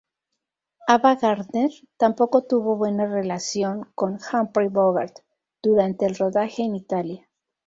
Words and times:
Ava 0.87 1.13
Gardner 1.23 1.69
tampoco 1.97 2.41
tuvo 2.47 2.75
buena 2.75 3.05
relación 3.05 3.91
con 3.93 4.15
Humphrey 4.17 4.67
Bogart 4.67 5.19
durante 5.61 6.07
el 6.07 6.15
rodaje 6.15 6.63
en 6.63 6.75
Italia. 6.75 7.29